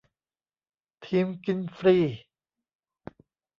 [1.05, 1.97] ทีมกินฟรี